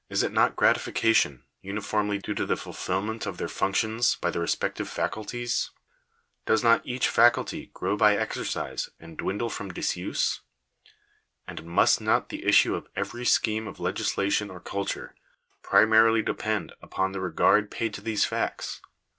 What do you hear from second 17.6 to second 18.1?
paid to